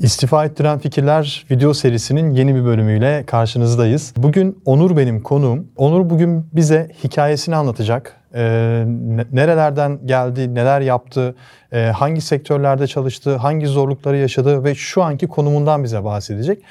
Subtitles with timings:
[0.00, 4.14] İstifa Ettiren Fikirler video serisinin yeni bir bölümüyle karşınızdayız.
[4.16, 5.66] Bugün Onur benim konuğum.
[5.76, 8.16] Onur bugün bize hikayesini anlatacak.
[8.34, 8.84] Ee,
[9.32, 11.34] nerelerden geldi, neler yaptı,
[11.72, 16.62] e, hangi sektörlerde çalıştı, hangi zorlukları yaşadı ve şu anki konumundan bize bahsedecek.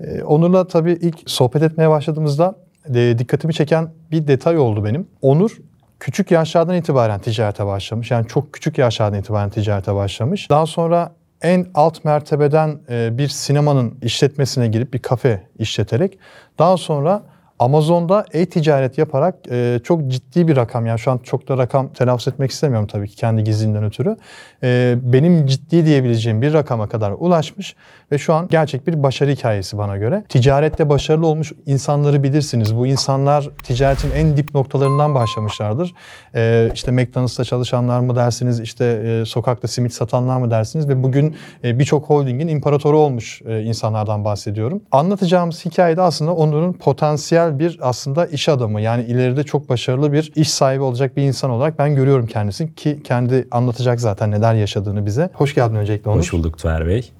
[0.00, 2.54] Ee, Onur'la tabii ilk sohbet etmeye başladığımızda
[2.94, 5.06] e, dikkatimi çeken bir detay oldu benim.
[5.22, 5.58] Onur
[6.00, 8.10] küçük yaşlardan itibaren ticarete başlamış.
[8.10, 10.50] Yani çok küçük yaşlardan itibaren ticarete başlamış.
[10.50, 11.12] Daha sonra
[11.44, 16.18] en alt mertebeden e, bir sinemanın işletmesine girip bir kafe işleterek
[16.58, 17.22] daha sonra
[17.58, 22.28] Amazon'da e-ticaret yaparak e, çok ciddi bir rakam yani şu an çok da rakam telaffuz
[22.28, 24.16] etmek istemiyorum tabii ki kendi gizliğinden ötürü.
[24.62, 27.76] E, benim ciddi diyebileceğim bir rakama kadar ulaşmış
[28.12, 30.24] ve şu an gerçek bir başarı hikayesi bana göre.
[30.28, 32.76] Ticarette başarılı olmuş insanları bilirsiniz.
[32.76, 35.94] Bu insanlar ticaretin en dip noktalarından başlamışlardır.
[36.34, 41.36] E, işte McDonald's'ta çalışanlar mı dersiniz, işte e, sokakta simit satanlar mı dersiniz ve bugün
[41.64, 44.82] e, birçok holdingin imparatoru olmuş e, insanlardan bahsediyorum.
[44.92, 50.50] Anlatacağımız hikayede aslında onların potansiyel bir aslında iş adamı yani ileride çok başarılı bir iş
[50.50, 55.30] sahibi olacak bir insan olarak ben görüyorum kendisini ki kendi anlatacak zaten neler yaşadığını bize.
[55.34, 56.18] Hoş geldin öncelikle Onur.
[56.18, 57.10] Hoş bulduk Tuğer Bey.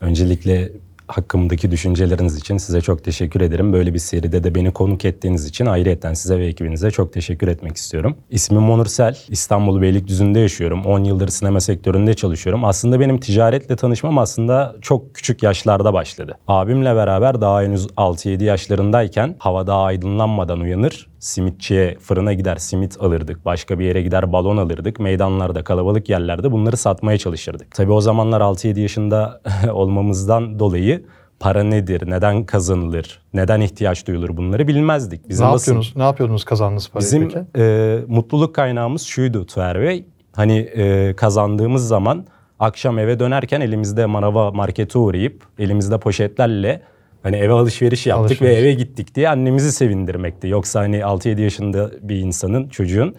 [0.00, 0.72] Öncelikle
[1.08, 3.72] hakkımdaki düşünceleriniz için size çok teşekkür ederim.
[3.72, 7.76] Böyle bir seride de beni konuk ettiğiniz için ayrıyeten size ve ekibinize çok teşekkür etmek
[7.76, 8.16] istiyorum.
[8.30, 9.18] İsmim Onur Sel.
[9.28, 10.84] İstanbul Beylikdüzü'nde yaşıyorum.
[10.84, 12.64] 10 yıldır sinema sektöründe çalışıyorum.
[12.64, 16.38] Aslında benim ticaretle tanışmam aslında çok küçük yaşlarda başladı.
[16.48, 23.44] Abimle beraber daha henüz 6-7 yaşlarındayken hava daha aydınlanmadan uyanır, simitçiye, fırına gider simit alırdık.
[23.44, 25.00] Başka bir yere gider balon alırdık.
[25.00, 27.70] Meydanlarda, kalabalık yerlerde bunları satmaya çalışırdık.
[27.74, 29.40] Tabii o zamanlar 6-7 yaşında
[29.72, 31.04] olmamızdan dolayı
[31.40, 35.28] para nedir, neden kazanılır, neden ihtiyaç duyulur bunları bilmezdik.
[35.28, 35.92] Bizim ne yapıyorsunuz?
[35.96, 37.46] Ne yapıyordunuz kazandığınız parayı Bizim peki?
[37.56, 40.04] e, mutluluk kaynağımız şuydu Tuğer Bey.
[40.32, 42.26] Hani e, kazandığımız zaman
[42.58, 46.82] akşam eve dönerken elimizde manava markete uğrayıp elimizde poşetlerle
[47.22, 48.56] Hani eve alışveriş yaptık alışveriş.
[48.56, 50.48] ve eve gittik diye annemizi sevindirmekti.
[50.48, 53.14] Yoksa hani 6-7 yaşında bir insanın, çocuğun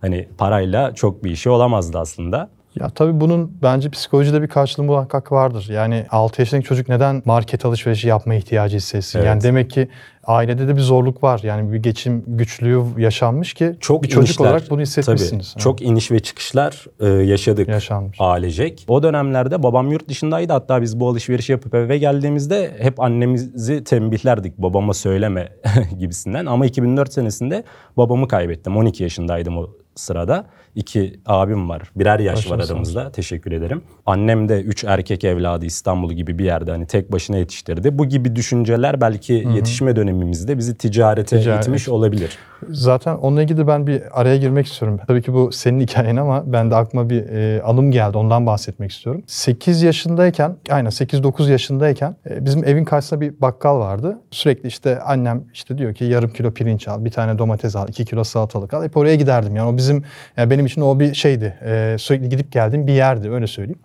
[0.00, 2.50] hani parayla çok bir işi olamazdı aslında.
[2.76, 5.68] Ya tabii bunun bence psikolojide bir karşılığı muhakkak vardır.
[5.70, 9.18] Yani 6 yaşındaki çocuk neden market alışverişi yapma ihtiyacı hissetsin?
[9.18, 9.28] Evet.
[9.28, 9.88] Yani demek ki
[10.24, 11.40] ailede de bir zorluk var.
[11.42, 15.52] Yani bir geçim güçlüğü yaşanmış ki çok bir çocuk inişler, olarak bunu hissetmişsiniz.
[15.52, 18.16] Tabii, çok iniş ve çıkışlar e, yaşadık Yaşanmış.
[18.20, 18.84] ailecek.
[18.88, 20.52] O dönemlerde babam yurt dışındaydı.
[20.52, 24.58] Hatta biz bu alışveriş yapıp eve geldiğimizde hep annemizi tembihlerdik.
[24.58, 25.48] Babama söyleme
[25.98, 26.46] gibisinden.
[26.46, 27.64] Ama 2004 senesinde
[27.96, 28.76] babamı kaybettim.
[28.76, 30.46] 12 yaşındaydım o sırada.
[30.74, 31.82] İki abim var.
[31.96, 33.00] Birer yaş Başım var aramızda.
[33.00, 33.12] Olsun.
[33.12, 33.82] Teşekkür ederim.
[34.06, 37.98] Annem de üç erkek evladı İstanbul gibi bir yerde hani tek başına yetiştirdi.
[37.98, 39.52] Bu gibi düşünceler belki Hı-hı.
[39.56, 41.64] yetişme dönemimizde bizi ticarete Ticaret.
[41.64, 42.38] itmiş olabilir.
[42.68, 45.00] Zaten onunla ilgili ben bir araya girmek istiyorum.
[45.06, 48.18] Tabii ki bu senin hikayen ama ben de aklıma bir e, anım geldi.
[48.18, 49.22] Ondan bahsetmek istiyorum.
[49.26, 54.18] 8 yaşındayken, aynen 8-9 yaşındayken e, bizim evin karşısında bir bakkal vardı.
[54.30, 58.04] Sürekli işte annem işte diyor ki yarım kilo pirinç al, bir tane domates al, 2
[58.04, 58.84] kilo salatalık al.
[58.84, 59.56] Hep oraya giderdim.
[59.56, 60.04] Yani o bizim,
[60.36, 61.58] yani benim için o bir şeydi.
[61.64, 63.80] E, sürekli gidip geldiğim bir yerdi öyle söyleyeyim.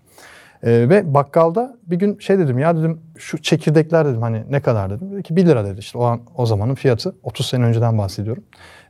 [0.65, 4.89] E, ve bakkalda bir gün şey dedim ya dedim şu çekirdekler dedim hani ne kadar
[4.89, 5.11] dedim.
[5.11, 8.43] Dedi ki 1 lira dedi işte o an o zamanın fiyatı 30 sene önceden bahsediyorum.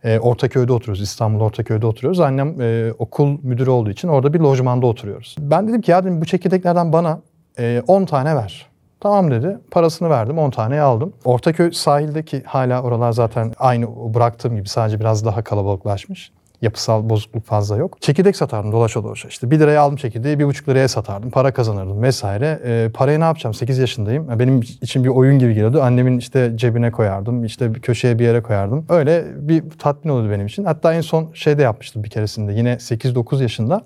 [0.04, 2.20] E, Ortaköy'de oturuyoruz İstanbul Ortaköy'de oturuyoruz.
[2.20, 5.36] Annem e, okul müdürü olduğu için orada bir lojmanda oturuyoruz.
[5.40, 7.20] Ben dedim ki ya dedim bu çekirdeklerden bana
[7.60, 8.66] e, 10 tane ver.
[9.00, 9.60] Tamam dedi.
[9.72, 10.38] Parasını verdim.
[10.38, 11.14] 10 taneyi aldım.
[11.26, 16.32] Ortaköy sahildeki hala oralar zaten aynı bıraktığım gibi sadece biraz daha kalabalıklaşmış
[16.66, 18.02] yapısal bozukluk fazla yok.
[18.02, 19.28] Çekirdek satardım dolaşa dolaşa.
[19.28, 21.30] İşte 1 liraya aldım çekirdeği 1,5 liraya satardım.
[21.32, 22.60] Para kazanırdım vesaire.
[22.66, 23.54] E, parayı ne yapacağım?
[23.54, 24.40] 8 yaşındayım.
[24.40, 25.82] Benim için bir oyun gibi geliyordu.
[25.82, 27.46] Annemin işte cebine koyardım.
[27.46, 28.86] İşte bir köşeye bir yere koyardım.
[28.90, 30.64] Öyle bir tatmin oluyordu benim için.
[30.64, 32.54] Hatta en son şeyde yapmıştım bir keresinde.
[32.54, 33.82] Yine 8-9 yaşında.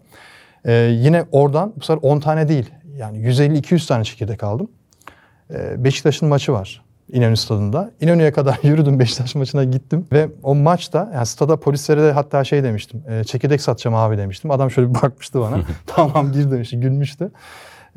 [0.66, 2.70] E, yine oradan bu sefer 10 tane değil.
[2.98, 4.70] Yani 150-200 tane çekirdek aldım.
[5.54, 6.89] E, Beşiktaş'ın maçı var.
[7.12, 7.92] İnönü stadında.
[8.02, 12.64] İnönü'ye kadar yürüdüm Beşiktaş maçına gittim ve o maçta yani stada polislere de hatta şey
[12.64, 13.04] demiştim.
[13.10, 14.52] E, çekirdek satacağım abi demiştim.
[14.52, 15.58] Adam şöyle bir bakmıştı bana.
[15.86, 17.32] tamam gir demişti gülmüştü.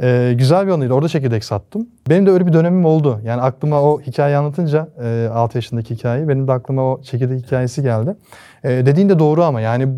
[0.02, 0.94] E, güzel bir anıydı.
[0.94, 1.86] Orada çekirdek sattım.
[2.08, 3.20] Benim de öyle bir dönemim oldu.
[3.24, 7.82] Yani aklıma o hikayeyi anlatınca e, 6 yaşındaki hikayeyi benim de aklıma o çekirdek hikayesi
[7.82, 8.16] geldi.
[8.64, 9.88] E, dediğin de doğru ama yani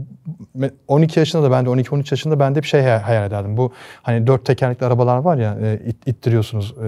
[0.88, 3.56] 12 yaşında da ben de 12-13 yaşında ben de bir şey hayal ederdim.
[3.56, 3.72] Bu
[4.02, 6.86] hani dört tekerlekli arabalar var ya e, it, ittiriyorsunuz e,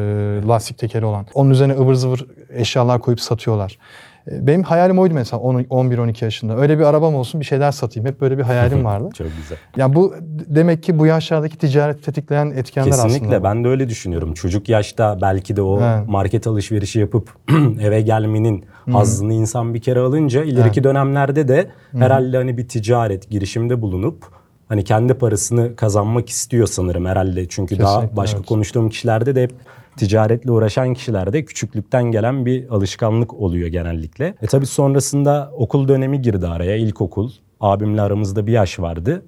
[0.49, 1.27] lastik tekeri olan.
[1.35, 3.79] Onun üzerine ıvır zıvır eşyalar koyup satıyorlar.
[4.31, 6.57] Benim hayalim oydu mesela 11-12 yaşında.
[6.57, 8.09] Öyle bir arabam olsun bir şeyler satayım.
[8.09, 9.09] Hep böyle bir hayalim vardı.
[9.15, 9.59] Çok güzel.
[9.77, 10.15] Yani bu
[10.47, 13.09] demek ki bu yaşlardaki ticaret tetikleyen etkenler Kesinlikle, aslında.
[13.09, 14.35] Kesinlikle ben de öyle düşünüyorum.
[14.35, 16.09] Çocuk yaşta belki de o evet.
[16.09, 17.31] market alışverişi yapıp
[17.81, 20.85] eve gelmenin hazzını insan bir kere alınca ileriki evet.
[20.85, 24.25] dönemlerde de herhalde hani bir ticaret girişimde bulunup
[24.69, 27.49] hani kendi parasını kazanmak istiyor sanırım herhalde.
[27.49, 28.49] Çünkü Kesinlikle, daha başka evet.
[28.49, 29.53] konuştuğum kişilerde de hep
[29.97, 34.35] ticaretle uğraşan kişilerde küçüklükten gelen bir alışkanlık oluyor genellikle.
[34.43, 37.31] E tabii sonrasında okul dönemi girdi araya, ilkokul.
[37.61, 39.23] Abimle aramızda bir yaş vardı.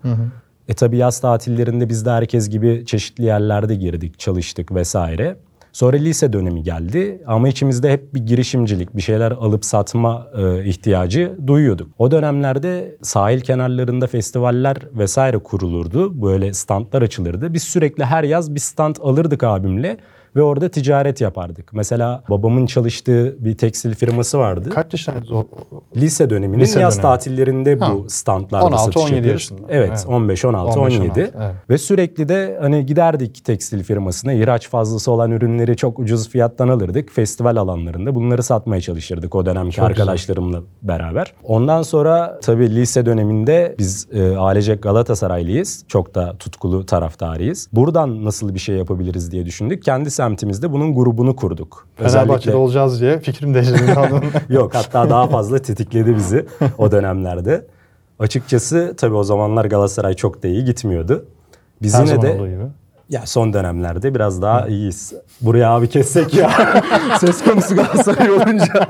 [0.69, 5.37] E tabii yaz tatillerinde biz de herkes gibi çeşitli yerlerde girdik, çalıştık vesaire.
[5.73, 11.39] Sonra lise dönemi geldi ama içimizde hep bir girişimcilik, bir şeyler alıp satma e, ihtiyacı
[11.47, 11.91] duyuyorduk.
[11.99, 16.23] O dönemlerde sahil kenarlarında festivaller vesaire kurulurdu.
[16.23, 17.55] Böyle standlar açılırdı.
[17.55, 19.97] Biz sürekli her yaz bir stand alırdık abimle
[20.37, 21.73] ve orada ticaret yapardık.
[21.73, 24.71] Mesela babamın çalıştığı bir tekstil firması vardı.
[24.71, 25.45] Kaç yaşındaydınız o?
[25.97, 27.03] Lise döneminin Lise yaz dönemi.
[27.03, 27.95] tatillerinde Ha.
[27.95, 29.43] bu standlarda 16, satış 17 yapıyoruz.
[29.43, 29.61] yaşında.
[29.71, 30.05] Evet, Evet.
[30.09, 31.11] 15, 16, 15, 17.
[31.11, 31.55] 16, evet.
[31.71, 34.33] Ve sürekli de hani giderdik tekstil firmasına.
[34.33, 37.13] ihraç fazlası olan ürünleri çok ucuz fiyattan alırdık.
[37.13, 40.03] Festival alanlarında bunları satmaya çalışırdık o dönemki Çok güzel.
[40.03, 41.33] arkadaşlarımla beraber.
[41.45, 45.85] Ondan sonra tabii lise döneminde biz e, ailecek Galatasaraylıyız.
[45.89, 47.69] Çok da tutkulu taraftarıyız.
[47.73, 49.83] Buradan nasıl bir şey yapabiliriz diye düşündük.
[49.83, 51.87] Kendi semtimizde bunun grubunu kurduk.
[51.97, 53.75] Fenerbahçe'de olacağız diye fikrim değişti.
[54.49, 56.47] Yok hatta daha fazla tetikledi bizi
[56.79, 57.67] o dönemlerde.
[58.19, 61.25] Açıkçası tabii o zamanlar Galatasaray çok da iyi gitmiyordu.
[61.83, 62.67] Biz Her yine de gibi.
[63.11, 65.13] ya son dönemlerde biraz daha iyiyiz.
[65.41, 66.51] Buraya abi kessek ya.
[67.21, 68.87] Söz konusu Galatasaray olunca.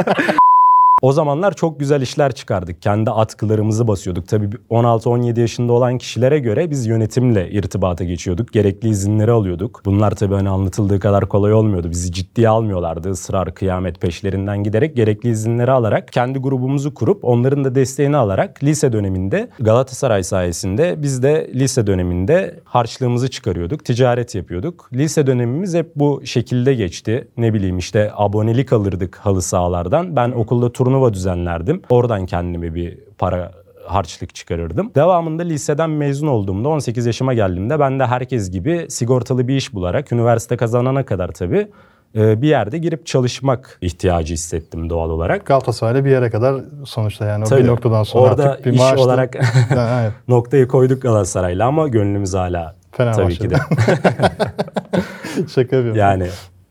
[1.03, 2.83] O zamanlar çok güzel işler çıkardık.
[2.83, 4.29] Kendi atkılarımızı basıyorduk.
[4.29, 8.53] Tabii 16-17 yaşında olan kişilere göre biz yönetimle irtibata geçiyorduk.
[8.53, 9.83] Gerekli izinleri alıyorduk.
[9.85, 11.91] Bunlar tabii hani anlatıldığı kadar kolay olmuyordu.
[11.91, 13.11] Bizi ciddiye almıyorlardı.
[13.11, 18.93] Israr, kıyamet peşlerinden giderek gerekli izinleri alarak kendi grubumuzu kurup onların da desteğini alarak lise
[18.93, 23.85] döneminde Galatasaray sayesinde biz de lise döneminde harçlığımızı çıkarıyorduk.
[23.85, 24.91] Ticaret yapıyorduk.
[24.93, 27.29] Lise dönemimiz hep bu şekilde geçti.
[27.37, 30.17] Ne bileyim işte abonelik alırdık halı sahalardan.
[30.17, 31.83] Ben okulda turnuva düzenlerdim.
[31.91, 33.53] Oradan kendime bir para
[33.87, 34.91] harçlık çıkarırdım.
[34.95, 40.13] Devamında liseden mezun olduğumda 18 yaşıma geldiğimde ben de herkes gibi sigortalı bir iş bularak
[40.13, 41.69] üniversite kazanana kadar tabii
[42.17, 45.47] e, bir yerde girip çalışmak ihtiyacı hissettim doğal olarak.
[45.47, 46.55] Galatasaray'la bir yere kadar
[46.85, 47.63] sonuçta yani Tabii.
[47.63, 49.37] bir noktadan sonra Orada artık bir iş maaşla- olarak
[49.71, 50.13] evet.
[50.29, 53.49] noktayı koyduk Galatasaray'la ama gönlümüz hala tabii Fenerbahçe'de.
[53.49, 53.57] ki de.
[55.55, 55.97] Şaka yapıyorum.
[55.97, 56.27] Yani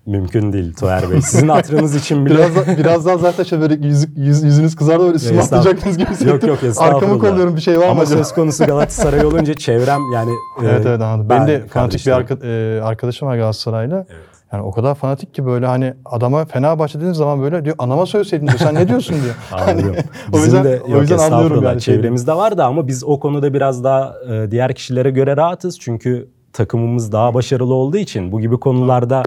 [0.07, 1.21] mümkün değil Tuğer Bey.
[1.21, 5.03] Sizin hatırınız için bile Biraz, da, biraz daha zaten şey böyle yüzük, yüz, yüzünüz kızardı
[5.03, 6.29] böyle üstüme atlayacaktınız gibi hissettim.
[6.29, 6.95] Yok, yok, estağfurullah.
[6.95, 8.23] Arkamı kolluyorum bir şey var mı ama acaba?
[8.23, 10.31] söz konusu Galatasaray olunca çevrem yani
[10.61, 11.29] Evet e, evet anladım.
[11.29, 14.05] ben Benim de fanatik bir arka, e, arkadaşım var Galatasaray'la.
[14.53, 18.47] Yani o kadar fanatik ki böyle hani adama Fenerbahçe dediğiniz zaman böyle diyor anama söyleseydin
[18.47, 19.35] diyor sen ne diyorsun diyor.
[19.69, 19.95] Anlıyorum.
[20.33, 21.81] o yüzden, de o yüzden anlıyorum yani.
[21.81, 25.79] çevremizde vardı ama biz o konuda biraz daha e, diğer kişilere göre rahatız.
[25.79, 29.23] Çünkü takımımız daha başarılı olduğu için bu gibi konularda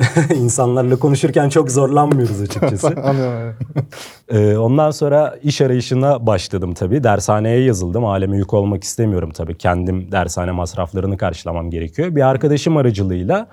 [0.34, 2.94] insanlarla konuşurken çok zorlanmıyoruz açıkçası.
[4.28, 7.04] Ee, ondan sonra iş arayışına başladım tabii.
[7.04, 8.04] Dershaneye yazıldım.
[8.04, 9.58] Aleme yük olmak istemiyorum tabii.
[9.58, 12.16] Kendim dershane masraflarını karşılamam gerekiyor.
[12.16, 13.48] Bir arkadaşım aracılığıyla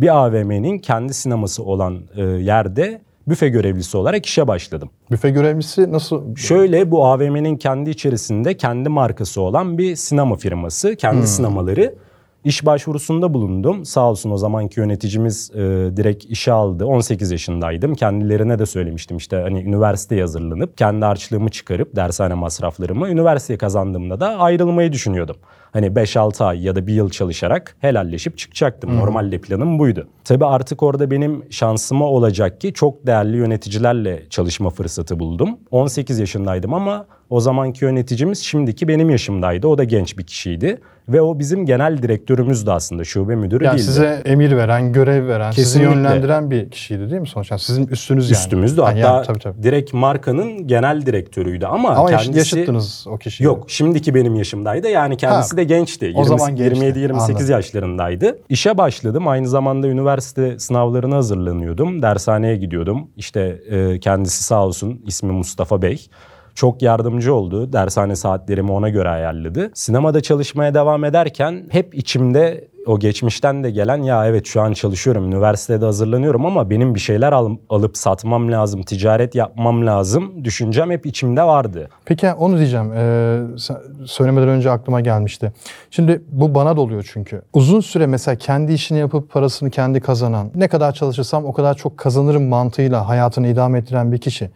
[0.00, 4.90] bir AVM'nin kendi sineması olan e, yerde büfe görevlisi olarak işe başladım.
[5.10, 6.36] Büfe görevlisi nasıl?
[6.36, 10.96] Şöyle bu AVM'nin kendi içerisinde kendi markası olan bir sinema firması.
[10.96, 11.94] Kendi sinemaları.
[12.44, 13.84] İş başvurusunda bulundum.
[13.84, 15.58] Sağ olsun o zamanki yöneticimiz e,
[15.96, 16.86] direkt işe aldı.
[16.86, 17.94] 18 yaşındaydım.
[17.94, 24.28] Kendilerine de söylemiştim işte hani üniversiteye hazırlanıp kendi harçlığımı çıkarıp dershane masraflarımı üniversiteyi kazandığımda da
[24.28, 25.36] ayrılmayı düşünüyordum.
[25.72, 28.96] Hani 5-6 ay ya da bir yıl çalışarak helalleşip çıkacaktım.
[28.96, 30.08] Normalde planım buydu.
[30.24, 35.58] Tabii artık orada benim şansıma olacak ki çok değerli yöneticilerle çalışma fırsatı buldum.
[35.70, 39.66] 18 yaşındaydım ama o zamanki yöneticimiz şimdiki benim yaşımdaydı.
[39.68, 40.80] O da genç bir kişiydi.
[41.08, 43.04] Ve o bizim genel direktörümüzdü aslında.
[43.04, 43.86] Şube müdürü Yani değildi.
[43.86, 45.90] size emir veren, görev veren, sizi Kesinlikle.
[45.94, 47.58] yönlendiren bir kişiydi değil mi sonuçta?
[47.58, 48.38] Sizin üstünüz yani.
[48.40, 48.80] Üstümüzdü.
[48.80, 49.62] Yani Hatta yani, tabii, tabii.
[49.62, 52.38] direkt markanın genel direktörüydü ama, Ama yaş- kendisi...
[52.56, 53.44] yaşıttınız o kişiyi.
[53.44, 56.12] Yok şimdiki benim yaşımdaydı yani kendisi Ha, de gençti.
[56.16, 56.84] o zaman gençti.
[56.86, 57.50] 27-28 Anladım.
[57.50, 58.38] yaşlarındaydı.
[58.48, 62.02] İşe başladım aynı zamanda üniversite sınavlarına hazırlanıyordum.
[62.02, 63.10] Dershaneye gidiyordum.
[63.16, 66.06] İşte e, kendisi sağ olsun ismi Mustafa Bey.
[66.58, 67.72] Çok yardımcı oldu.
[67.72, 69.70] Dershane saatlerimi ona göre ayarladı.
[69.74, 75.26] Sinemada çalışmaya devam ederken hep içimde o geçmişten de gelen ya evet şu an çalışıyorum,
[75.26, 81.06] üniversitede hazırlanıyorum ama benim bir şeyler al- alıp satmam lazım, ticaret yapmam lazım düşüncem hep
[81.06, 81.88] içimde vardı.
[82.04, 82.92] Peki onu diyeceğim.
[82.92, 83.40] Ee,
[84.06, 85.52] söylemeden önce aklıma gelmişti.
[85.90, 87.42] Şimdi bu bana da oluyor çünkü.
[87.52, 91.98] Uzun süre mesela kendi işini yapıp parasını kendi kazanan, ne kadar çalışırsam o kadar çok
[91.98, 94.50] kazanırım mantığıyla hayatını idame ettiren bir kişi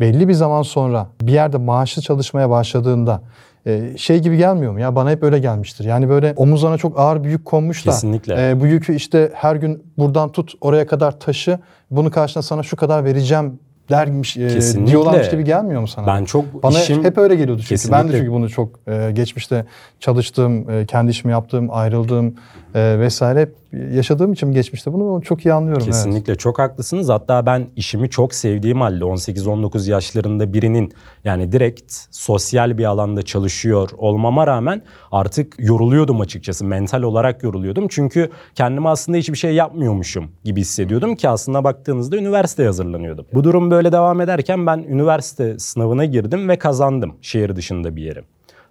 [0.00, 3.22] belli bir zaman sonra bir yerde maaşlı çalışmaya başladığında
[3.66, 5.84] e, şey gibi gelmiyor mu ya bana hep öyle gelmiştir.
[5.84, 8.50] Yani böyle omuzlarına çok ağır bir yük konmuş da Kesinlikle.
[8.50, 11.58] e, bu yükü işte her gün buradan tut oraya kadar taşı
[11.90, 13.58] bunu karşına sana şu kadar vereceğim
[13.90, 14.90] dermiş, e, Kesinlikle.
[14.92, 16.06] diyorlarmış gibi gelmiyor mu sana?
[16.06, 17.82] Ben çok Bana işim- hep öyle geliyordu çünkü.
[17.92, 18.18] Ben de Kesinlikle.
[18.18, 19.64] çünkü bunu çok e, geçmişte
[20.00, 22.34] çalıştığım, e, kendi işimi yaptığım, ayrıldığım
[22.74, 25.82] e, vesaire hep yaşadığım için geçmişte bunu çok iyi anlıyorum.
[25.84, 25.94] evet.
[25.94, 27.08] Kesinlikle çok haklısınız.
[27.08, 30.92] Hatta ben işimi çok sevdiğim halde 18-19 yaşlarında birinin
[31.24, 34.82] yani direkt sosyal bir alanda çalışıyor olmama rağmen
[35.12, 36.64] artık yoruluyordum açıkçası.
[36.64, 37.86] Mental olarak yoruluyordum.
[37.88, 43.26] Çünkü kendime aslında hiçbir şey yapmıyormuşum gibi hissediyordum ki aslında baktığınızda üniversiteye hazırlanıyordum.
[43.34, 48.22] Bu durum böyle devam ederken ben üniversite sınavına girdim ve kazandım şehir dışında bir yere.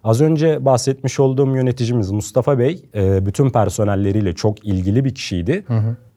[0.06, 5.64] Az önce bahsetmiş olduğum yöneticimiz Mustafa Bey e, bütün personelleriyle çok ilgili bir kişiydi.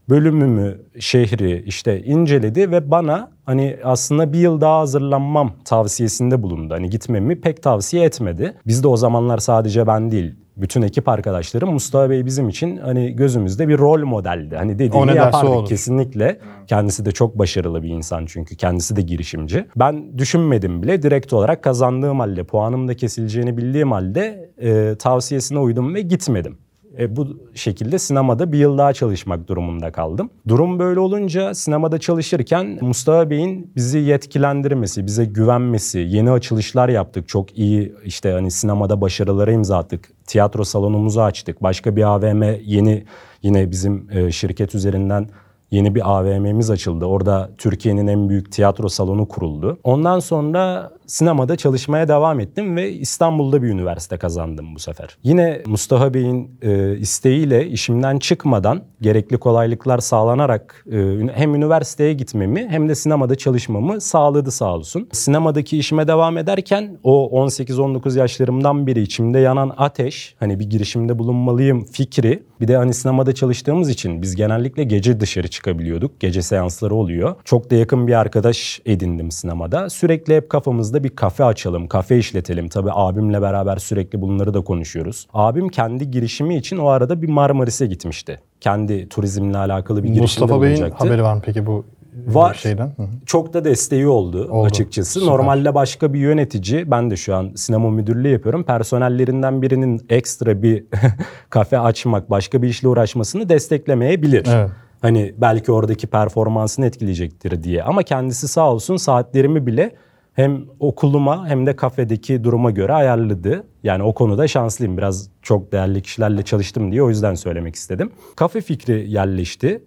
[0.09, 6.73] Bölümümü, şehri işte inceledi ve bana hani aslında bir yıl daha hazırlanmam tavsiyesinde bulundu.
[6.73, 8.53] Hani gitmemi pek tavsiye etmedi.
[8.67, 13.15] Biz de o zamanlar sadece ben değil bütün ekip arkadaşlarım Mustafa Bey bizim için hani
[13.15, 14.55] gözümüzde bir rol modeldi.
[14.55, 15.67] Hani dediğini yapardık olur.
[15.67, 16.39] kesinlikle.
[16.67, 19.65] Kendisi de çok başarılı bir insan çünkü kendisi de girişimci.
[19.75, 25.95] Ben düşünmedim bile direkt olarak kazandığım halde puanım da kesileceğini bildiğim halde e, tavsiyesine uydum
[25.95, 26.57] ve gitmedim.
[26.97, 30.29] E, bu şekilde sinemada bir yıl daha çalışmak durumunda kaldım.
[30.47, 37.27] Durum böyle olunca sinemada çalışırken Mustafa Bey'in bizi yetkilendirmesi, bize güvenmesi, yeni açılışlar yaptık.
[37.27, 40.09] Çok iyi işte hani sinemada başarılara imza attık.
[40.27, 41.63] Tiyatro salonumuzu açtık.
[41.63, 43.03] Başka bir AVM yeni
[43.41, 45.29] yine bizim e, şirket üzerinden
[45.71, 47.05] yeni bir AVM'miz açıldı.
[47.05, 49.79] Orada Türkiye'nin en büyük tiyatro salonu kuruldu.
[49.83, 55.17] Ondan sonra sinemada çalışmaya devam ettim ve İstanbul'da bir üniversite kazandım bu sefer.
[55.23, 60.97] Yine Mustafa Bey'in e, isteğiyle işimden çıkmadan gerekli kolaylıklar sağlanarak e,
[61.33, 65.09] hem üniversiteye gitmemi hem de sinemada çalışmamı sağladı sağ olsun.
[65.11, 71.85] Sinemadaki işime devam ederken o 18-19 yaşlarımdan beri içimde yanan ateş, hani bir girişimde bulunmalıyım
[71.85, 72.43] fikri.
[72.61, 76.19] Bir de hani sinemada çalıştığımız için biz genellikle gece dışarı çıkabiliyorduk.
[76.19, 77.35] Gece seansları oluyor.
[77.45, 79.89] Çok da yakın bir arkadaş edindim sinemada.
[79.89, 82.67] Sürekli hep kafamızda bir kafe açalım, kafe işletelim.
[82.69, 85.27] Tabii abimle beraber sürekli bunları da konuşuyoruz.
[85.33, 88.39] Abim kendi girişimi için o arada bir Marmaris'e gitmişti.
[88.61, 91.05] Kendi turizmle alakalı bir girişimde Mustafa Bey'in bulunacaktı.
[91.05, 91.85] haberi var mı peki bu
[92.31, 92.53] e, Var.
[92.53, 92.87] şeyden?
[92.97, 93.07] Hı hı.
[93.25, 94.65] Çok da desteği oldu, Oldu.
[94.67, 95.19] açıkçası.
[95.19, 95.27] Süper.
[95.27, 98.63] Normalde başka bir yönetici, ben de şu an sinema müdürlüğü yapıyorum.
[98.63, 100.83] Personellerinden birinin ekstra bir
[101.49, 104.45] kafe açmak, başka bir işle uğraşmasını desteklemeyebilir.
[104.53, 104.69] Evet.
[105.01, 107.83] Hani belki oradaki performansını etkileyecektir diye.
[107.83, 109.95] Ama kendisi sağ olsun saatlerimi bile
[110.33, 113.63] hem okuluma hem de kafedeki duruma göre ayarladı.
[113.83, 114.97] Yani o konuda şanslıyım.
[114.97, 118.11] Biraz çok değerli kişilerle çalıştım diye o yüzden söylemek istedim.
[118.35, 119.83] Kafe fikri yerleşti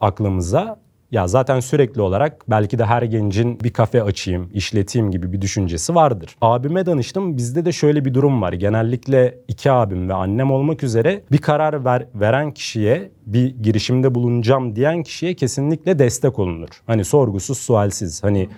[0.00, 0.85] aklımıza.
[1.12, 5.94] Ya zaten sürekli olarak belki de her gencin bir kafe açayım, işleteyim gibi bir düşüncesi
[5.94, 6.36] vardır.
[6.40, 7.36] Abime danıştım.
[7.36, 8.52] Bizde de şöyle bir durum var.
[8.52, 14.76] Genellikle iki abim ve annem olmak üzere bir karar ver, veren kişiye bir girişimde bulunacağım
[14.76, 16.68] diyen kişiye kesinlikle destek olunur.
[16.86, 18.24] Hani sorgusuz sualsiz.
[18.24, 18.48] Hani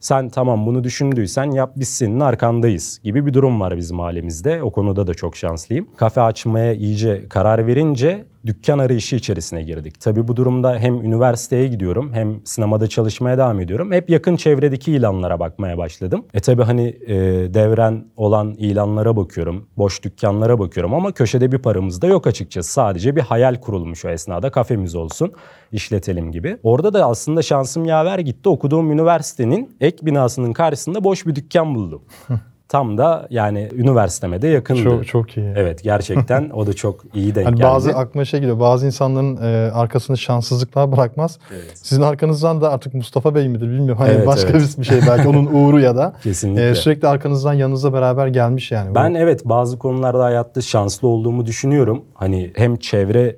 [0.00, 4.62] sen tamam bunu düşündüysen yap biz senin arkandayız gibi bir durum var bizim ailemizde.
[4.62, 5.88] O konuda da çok şanslıyım.
[5.96, 10.00] Kafe açmaya iyice karar verince dükkan arayışı içerisine girdik.
[10.00, 13.92] Tabii bu durumda hem üniversiteye gidiyorum hem sinemada çalışmaya devam ediyorum.
[13.92, 16.24] Hep yakın çevredeki ilanlara bakmaya başladım.
[16.34, 17.14] E tabii hani e,
[17.54, 22.72] devren olan ilanlara bakıyorum, boş dükkanlara bakıyorum ama köşede bir paramız da yok açıkçası.
[22.72, 25.32] Sadece bir hayal kurulmuş o esnada kafemiz olsun,
[25.72, 26.58] işletelim gibi.
[26.62, 28.48] Orada da aslında şansım yaver gitti.
[28.48, 32.02] Okuduğum üniversitenin ek binasının karşısında boş bir dükkan buldum.
[32.68, 34.82] Tam da yani üniversiteme de yakındı.
[34.82, 35.52] Çok çok iyi.
[35.56, 37.68] Evet gerçekten o da çok iyi denk Hani geldi.
[37.68, 38.60] bazı aklıma şey geliyor.
[38.60, 41.38] Bazı insanların e, arkasını şanssızlıklar bırakmaz.
[41.74, 43.96] Sizin arkanızdan da artık Mustafa Bey midir bilmiyorum.
[43.98, 44.74] Hani Evet, başka evet.
[44.78, 46.68] bir şey belki onun uğru ya da Kesinlikle.
[46.70, 48.94] e, sürekli arkanızdan yanınızla beraber gelmiş yani.
[48.94, 52.04] Ben evet bazı konularda hayatta şanslı olduğumu düşünüyorum.
[52.14, 53.36] Hani hem çevre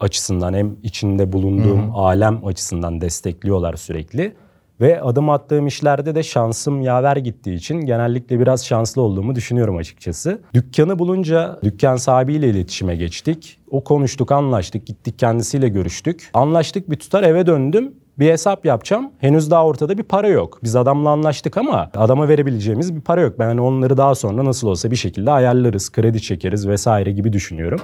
[0.00, 4.32] açısından hem içinde bulunduğum alem açısından destekliyorlar sürekli.
[4.80, 10.40] Ve adım attığım işlerde de şansım yaver gittiği için genellikle biraz şanslı olduğumu düşünüyorum açıkçası.
[10.54, 13.58] Dükkanı bulunca dükkan sahibiyle iletişime geçtik.
[13.70, 16.30] O konuştuk, anlaştık, gittik kendisiyle görüştük.
[16.34, 17.94] Anlaştık bir tutar eve döndüm.
[18.18, 19.10] Bir hesap yapacağım.
[19.18, 20.58] Henüz daha ortada bir para yok.
[20.62, 23.38] Biz adamla anlaştık ama adama verebileceğimiz bir para yok.
[23.38, 27.80] Ben hani onları daha sonra nasıl olsa bir şekilde ayarlarız, kredi çekeriz vesaire gibi düşünüyorum.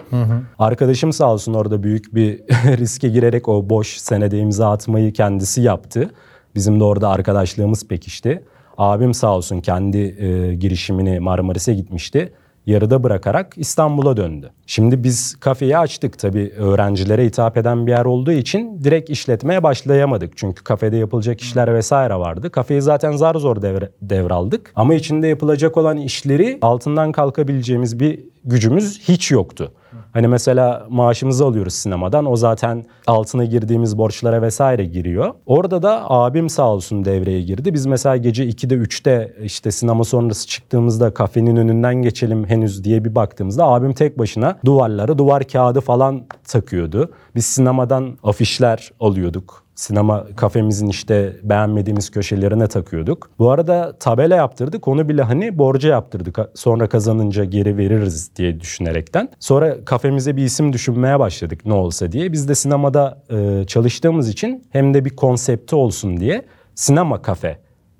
[0.58, 2.38] Arkadaşım sağ olsun orada büyük bir
[2.78, 6.10] riske girerek o boş senede imza atmayı kendisi yaptı.
[6.54, 8.44] Bizim de orada arkadaşlığımız pekişti.
[8.78, 12.32] Abim sağ olsun kendi e, girişimini Marmaris'e gitmişti.
[12.66, 14.50] Yarıda bırakarak İstanbul'a döndü.
[14.66, 20.36] Şimdi biz kafeyi açtık tabii öğrencilere hitap eden bir yer olduğu için direkt işletmeye başlayamadık.
[20.36, 22.50] Çünkü kafede yapılacak işler vesaire vardı.
[22.50, 24.72] Kafeyi zaten zar zor devre, devraldık.
[24.76, 29.72] Ama içinde yapılacak olan işleri altından kalkabileceğimiz bir gücümüz hiç yoktu.
[30.12, 32.26] Hani mesela maaşımızı alıyoruz sinemadan.
[32.26, 35.34] O zaten altına girdiğimiz borçlara vesaire giriyor.
[35.46, 37.74] Orada da abim sağ olsun devreye girdi.
[37.74, 43.14] Biz mesela gece 2'de 3'te işte sinema sonrası çıktığımızda kafenin önünden geçelim henüz diye bir
[43.14, 47.10] baktığımızda abim tek başına duvarlara duvar kağıdı falan takıyordu.
[47.34, 49.64] Biz sinemadan afişler alıyorduk.
[49.82, 53.30] Sinema kafemizin işte beğenmediğimiz köşelerine takıyorduk.
[53.38, 54.88] Bu arada tabela yaptırdık.
[54.88, 56.38] Onu bile hani borca yaptırdık.
[56.54, 59.28] Sonra kazanınca geri veririz diye düşünerekten.
[59.40, 62.32] Sonra kafemize bir isim düşünmeye başladık ne olsa diye.
[62.32, 67.58] Biz de sinemada e, çalıştığımız için hem de bir konsepti olsun diye sinema kafe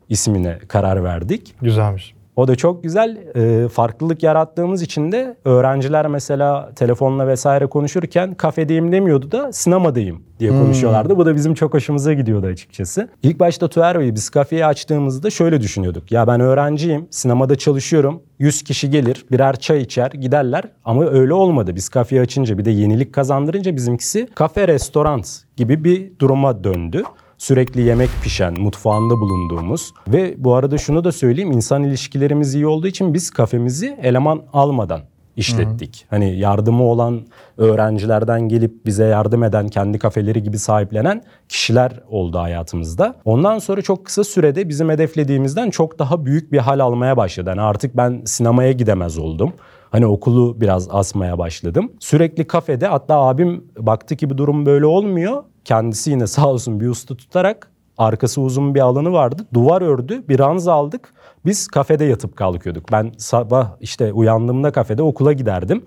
[0.09, 1.55] ismine karar verdik.
[1.63, 2.15] Güzelmiş.
[2.37, 3.19] O da çok güzel.
[3.35, 10.51] E, farklılık yarattığımız için de öğrenciler mesela telefonla vesaire konuşurken kafedeyim demiyordu da sinemadayım diye
[10.51, 11.17] konuşuyorlardı.
[11.17, 13.09] Bu da bizim çok hoşumuza gidiyordu açıkçası.
[13.23, 16.13] İlk başta Tuğer Bey biz kafeyi açtığımızda şöyle düşünüyorduk.
[16.13, 18.23] Ya ben öğrenciyim, sinemada çalışıyorum.
[18.39, 20.65] 100 kişi gelir, birer çay içer, giderler.
[20.85, 21.77] Ama öyle olmadı.
[21.77, 25.23] Biz kafeyi açınca bir de yenilik kazandırınca bizimkisi kafe, restoran
[25.57, 27.03] gibi bir duruma döndü
[27.43, 32.87] sürekli yemek pişen, mutfağında bulunduğumuz ve bu arada şunu da söyleyeyim insan ilişkilerimiz iyi olduğu
[32.87, 35.01] için biz kafemizi eleman almadan
[35.37, 36.01] işlettik.
[36.01, 36.09] Hı hı.
[36.11, 37.21] Hani yardımı olan
[37.57, 43.17] öğrencilerden gelip bize yardım eden, kendi kafeleri gibi sahiplenen kişiler oldu hayatımızda.
[43.25, 47.49] Ondan sonra çok kısa sürede bizim hedeflediğimizden çok daha büyük bir hal almaya başladı.
[47.49, 49.53] Yani artık ben sinemaya gidemez oldum.
[49.91, 51.93] Hani okulu biraz asmaya başladım.
[52.01, 55.45] Sürekli kafede hatta abim baktı ki bu durum böyle olmuyor.
[55.65, 59.47] Kendisi yine sağ olsun bir usta tutarak arkası uzun bir alanı vardı.
[59.55, 61.13] Duvar ördü, bir ranza aldık.
[61.47, 62.93] Biz kafede yatıp kalkıyorduk.
[62.93, 65.85] Ben sabah işte uyandığımda kafede okula giderdim.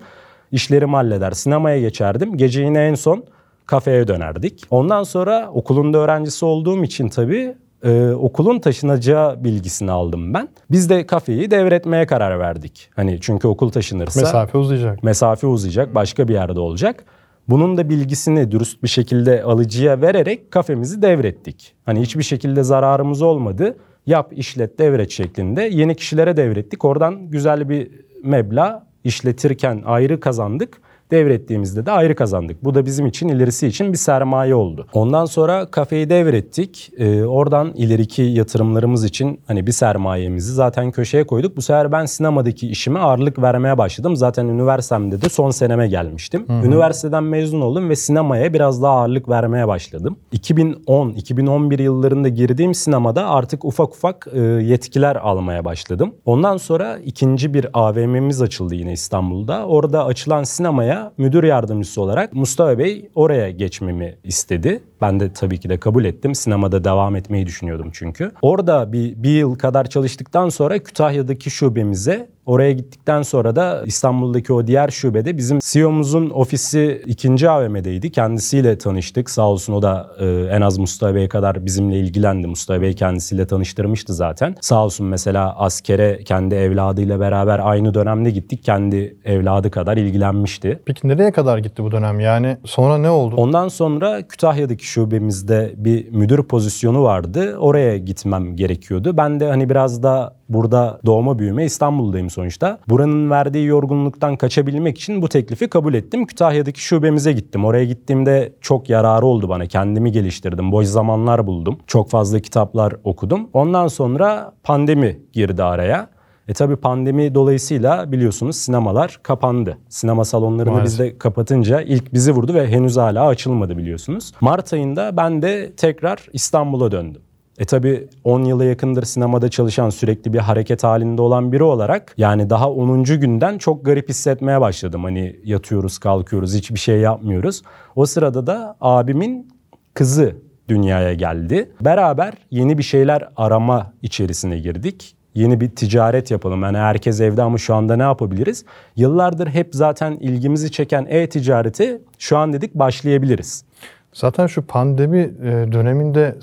[0.52, 2.36] İşlerimi halleder, sinemaya geçerdim.
[2.36, 3.24] Gece yine en son
[3.66, 4.62] kafeye dönerdik.
[4.70, 10.48] Ondan sonra okulun da öğrencisi olduğum için tabii e, okulun taşınacağı bilgisini aldım ben.
[10.70, 12.90] Biz de kafeyi devretmeye karar verdik.
[12.96, 15.02] Hani çünkü okul taşınırsa mesafe uzayacak.
[15.02, 17.04] Mesafe uzayacak, başka bir yerde olacak.
[17.48, 21.74] Bunun da bilgisini dürüst bir şekilde alıcıya vererek kafemizi devrettik.
[21.84, 23.76] Hani hiçbir şekilde zararımız olmadı.
[24.06, 26.84] Yap, işlet, devret şeklinde yeni kişilere devrettik.
[26.84, 27.90] Oradan güzel bir
[28.24, 32.64] meblağ işletirken ayrı kazandık devrettiğimizde de ayrı kazandık.
[32.64, 34.86] Bu da bizim için ilerisi için bir sermaye oldu.
[34.92, 36.90] Ondan sonra kafeyi devrettik.
[36.98, 41.56] Ee, oradan ileriki yatırımlarımız için hani bir sermayemizi zaten köşeye koyduk.
[41.56, 44.16] Bu sefer ben sinemadaki işime ağırlık vermeye başladım.
[44.16, 46.44] Zaten üniversitemde de son seneme gelmiştim.
[46.48, 46.66] Hı-hı.
[46.66, 50.16] Üniversiteden mezun oldum ve sinemaya biraz daha ağırlık vermeye başladım.
[50.32, 56.14] 2010-2011 yıllarında girdiğim sinemada artık ufak ufak e, yetkiler almaya başladım.
[56.24, 59.66] Ondan sonra ikinci bir AVM'miz açıldı yine İstanbul'da.
[59.66, 64.82] Orada açılan sinemaya müdür yardımcısı olarak Mustafa Bey oraya geçmemi istedi.
[65.00, 66.34] Ben de tabii ki de kabul ettim.
[66.34, 68.30] Sinemada devam etmeyi düşünüyordum çünkü.
[68.42, 74.66] Orada bir, bir yıl kadar çalıştıktan sonra Kütahya'daki şubemize Oraya gittikten sonra da İstanbul'daki o
[74.66, 78.10] diğer şubede bizim CEO'muzun ofisi ikinci AVM'deydi.
[78.12, 79.30] Kendisiyle tanıştık.
[79.30, 82.46] Sağ olsun o da e, en az Mustafa Bey kadar bizimle ilgilendi.
[82.46, 84.54] Mustafa Bey kendisiyle tanıştırmıştı zaten.
[84.60, 88.64] Sağ olsun mesela askere kendi evladıyla beraber aynı dönemde gittik.
[88.64, 90.82] Kendi evladı kadar ilgilenmişti.
[90.86, 92.20] Peki nereye kadar gitti bu dönem?
[92.20, 93.34] Yani sonra ne oldu?
[93.36, 97.56] Ondan sonra Kütahya'daki şubemizde bir müdür pozisyonu vardı.
[97.58, 99.16] Oraya gitmem gerekiyordu.
[99.16, 102.78] Ben de hani biraz da burada doğma büyüme İstanbul'dayım sonuçta.
[102.88, 106.26] Buranın verdiği yorgunluktan kaçabilmek için bu teklifi kabul ettim.
[106.26, 107.64] Kütahya'daki şubemize gittim.
[107.64, 109.66] Oraya gittiğimde çok yararı oldu bana.
[109.66, 110.72] Kendimi geliştirdim.
[110.72, 111.78] Boş zamanlar buldum.
[111.86, 113.48] Çok fazla kitaplar okudum.
[113.52, 116.16] Ondan sonra pandemi girdi araya.
[116.48, 119.78] E tabi pandemi dolayısıyla biliyorsunuz sinemalar kapandı.
[119.88, 124.32] Sinema salonlarını biz de kapatınca ilk bizi vurdu ve henüz hala açılmadı biliyorsunuz.
[124.40, 127.22] Mart ayında ben de tekrar İstanbul'a döndüm.
[127.58, 132.50] E tabi 10 yıla yakındır sinemada çalışan sürekli bir hareket halinde olan biri olarak yani
[132.50, 133.04] daha 10.
[133.04, 135.04] günden çok garip hissetmeye başladım.
[135.04, 137.62] Hani yatıyoruz kalkıyoruz hiçbir şey yapmıyoruz.
[137.96, 139.48] O sırada da abimin
[139.94, 140.36] kızı
[140.68, 141.70] dünyaya geldi.
[141.80, 145.16] Beraber yeni bir şeyler arama içerisine girdik.
[145.34, 146.62] Yeni bir ticaret yapalım.
[146.62, 148.64] Yani herkes evde ama şu anda ne yapabiliriz?
[148.96, 153.64] Yıllardır hep zaten ilgimizi çeken e-ticareti şu an dedik başlayabiliriz.
[154.12, 156.36] Zaten şu pandemi e, döneminde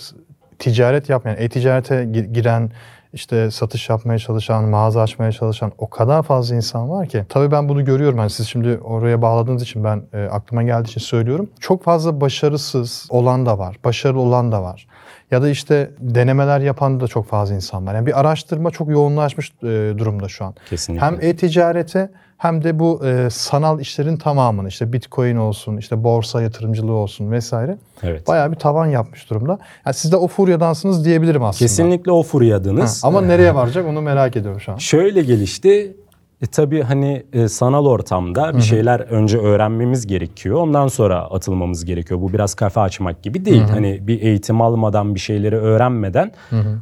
[0.60, 2.72] ticaret yapmayan, e-ticarete giren,
[3.14, 7.26] işte satış yapmaya çalışan, mağaza açmaya çalışan o kadar fazla insan var ki.
[7.30, 8.18] Tabii ben bunu görüyorum.
[8.18, 11.50] Yani siz şimdi oraya bağladığınız için ben e, aklıma geldiği için söylüyorum.
[11.60, 14.88] Çok fazla başarısız olan da var, başarılı olan da var.
[15.34, 17.96] Ya da işte denemeler yapan da çok fazla insan var.
[17.96, 19.66] Yani bir araştırma çok yoğunlaşmış e,
[19.98, 20.54] durumda şu an.
[20.70, 21.06] Kesinlikle.
[21.06, 26.94] Hem e-ticarete hem de bu e, sanal işlerin tamamını işte bitcoin olsun, işte borsa yatırımcılığı
[26.94, 27.78] olsun vesaire.
[28.04, 28.28] Evet.
[28.28, 29.60] Bayağı bir tavan yapmış durumda.
[29.86, 31.68] Yani siz de o furyadansınız diyebilirim aslında.
[31.68, 33.04] Kesinlikle o furyadınız.
[33.04, 34.78] Ha, ama nereye varacak onu merak ediyorum şu an.
[34.78, 35.98] Şöyle gelişti.
[36.44, 40.56] E tabii hani e, sanal ortamda bir şeyler önce öğrenmemiz gerekiyor.
[40.56, 42.22] Ondan sonra atılmamız gerekiyor.
[42.22, 43.62] Bu biraz kafe açmak gibi değil.
[43.72, 46.32] Hani bir eğitim almadan bir şeyleri öğrenmeden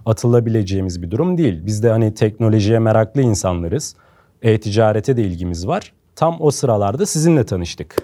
[0.06, 1.66] atılabileceğimiz bir durum değil.
[1.66, 3.96] Biz de hani teknolojiye meraklı insanlarız.
[4.42, 5.94] E-ticarete de ilgimiz var.
[6.16, 7.96] Tam o sıralarda sizinle tanıştık.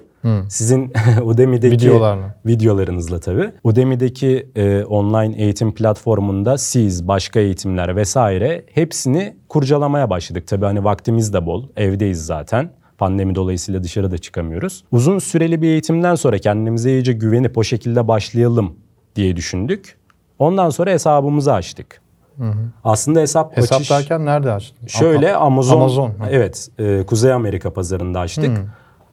[0.49, 1.91] Sizin Udemy'deki
[2.45, 3.51] videolarınızla tabii.
[3.63, 10.47] Udemy'deki e, online eğitim platformunda siz, başka eğitimler vesaire hepsini kurcalamaya başladık.
[10.47, 12.69] Tabii hani vaktimiz de bol, evdeyiz zaten.
[12.97, 14.83] Pandemi dolayısıyla dışarı da çıkamıyoruz.
[14.91, 18.75] Uzun süreli bir eğitimden sonra kendimize iyice güvenip o şekilde başlayalım
[19.15, 19.97] diye düşündük.
[20.39, 22.01] Ondan sonra hesabımızı açtık.
[22.83, 23.91] Aslında hesap, Hesap açış...
[23.91, 24.87] derken nerede açtın?
[24.87, 28.57] Şöyle Amazon, Amazon, evet e, Kuzey Amerika pazarında açtık.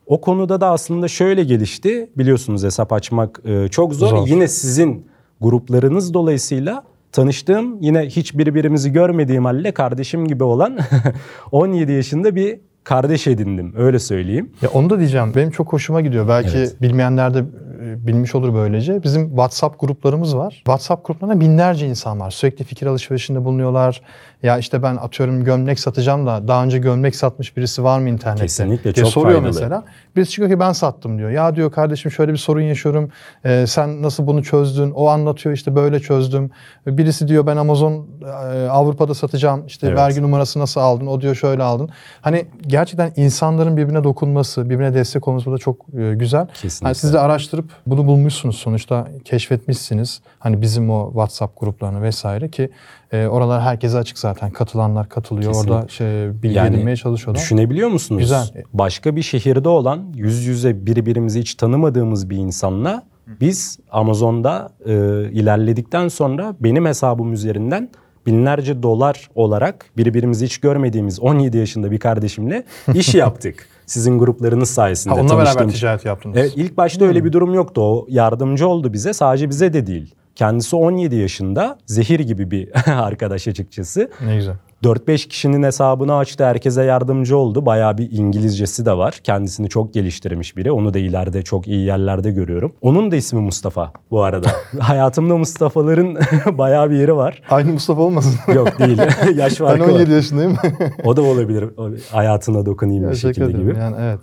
[0.06, 2.10] O konuda da aslında şöyle gelişti.
[2.16, 4.08] Biliyorsunuz hesap açmak e, çok zor.
[4.08, 4.26] Zor.
[4.26, 5.06] Yine sizin
[5.40, 10.78] gruplarınız dolayısıyla tanıştığım yine hiç birbirimizi görmediğim halde kardeşim gibi olan
[11.52, 14.50] 17 yaşında bir kardeş edindim öyle söyleyeyim.
[14.62, 15.32] Ya onu da diyeceğim.
[15.36, 16.28] Benim çok hoşuma gidiyor.
[16.28, 16.82] Belki Evet.
[16.82, 19.02] bilmeyenler de e, bilmiş olur böylece.
[19.02, 20.52] Bizim WhatsApp gruplarımız var.
[20.54, 22.30] WhatsApp gruplarında binlerce insan var.
[22.30, 24.02] Sürekli fikir alışverişinde bulunuyorlar.
[24.42, 28.42] Ya işte ben atıyorum gömlek satacağım da daha önce gömlek satmış birisi var mı internette?
[28.42, 29.46] Kesinlikle, diye çok soruyor faydalı.
[29.54, 29.84] mesela.
[30.16, 31.30] Birisi çıkıyor ki ben sattım diyor.
[31.30, 33.10] Ya diyor kardeşim şöyle bir sorun yaşıyorum.
[33.44, 34.90] Ee, sen nasıl bunu çözdün?
[34.90, 36.50] O anlatıyor işte böyle çözdüm.
[36.86, 39.66] Birisi diyor ben Amazon e, Avrupa'da satacağım.
[39.66, 39.98] İşte Evet.
[39.98, 41.06] vergi numarası nasıl aldın?
[41.06, 41.88] O diyor şöyle aldın.
[42.20, 46.46] Hani gerçekten insanların birbirine dokunması, birbirine destek olması da çok e, güzel.
[46.46, 46.86] Kesinlikle.
[46.86, 50.20] Hani siz de araştırıp bunu bulmuşsunuz sonuçta keşfetmişsiniz.
[50.38, 52.70] Hani bizim o WhatsApp gruplarını vesaire ki
[53.12, 54.50] e, oralar herkese açık zaten.
[54.50, 55.52] Katılanlar katılıyor.
[55.52, 55.74] Kesinlikle.
[55.74, 57.42] Orada şey, bilgi Yani edinmeye çalışıyorlar.
[57.42, 58.20] Düşünebiliyor musunuz?
[58.20, 58.52] Güzel.
[58.72, 63.02] Başka bir şehirde olan yüz yüze birbirimizi hiç tanımadığımız bir insanla
[63.40, 64.92] biz Amazon'da e,
[65.32, 67.88] ilerledikten sonra benim hesabım üzerinden
[68.26, 73.66] binlerce dolar olarak birbirimizi hiç görmediğimiz 17 yaşında bir kardeşimle iş yaptık.
[73.86, 76.36] Sizin gruplarınız sayesinde Ha, onunla beraber tanıştığım- ticaret yaptınız.
[76.36, 77.80] Evet ilk başta öyle bir durum yoktu.
[77.82, 79.12] O yardımcı oldu bize.
[79.12, 80.14] Sadece bize de değil.
[80.34, 84.10] Kendisi 17 yaşında zehir gibi bir arkadaş açıkçası.
[84.26, 84.54] Ne güzel.
[84.84, 86.44] 4-5 kişinin hesabını açtı.
[86.44, 87.66] Herkese yardımcı oldu.
[87.66, 89.20] Bayağı bir İngilizcesi de var.
[89.24, 90.72] Kendisini çok geliştirmiş biri.
[90.72, 92.72] Onu da ileride çok iyi yerlerde görüyorum.
[92.82, 94.48] Onun da ismi Mustafa bu arada.
[94.80, 96.16] Hayatımda Mustafa'ların
[96.58, 97.42] bayağı bir yeri var.
[97.50, 98.34] Aynı Mustafa olmasın?
[98.54, 98.98] Yok değil.
[99.36, 100.14] Yaş ben farkı 17 var.
[100.16, 100.56] yaşındayım.
[101.04, 101.64] O da olabilir.
[102.12, 103.68] Hayatına dokunayım bir Teşekkür şekilde ederim.
[103.68, 103.78] gibi.
[103.78, 104.20] Yani evet.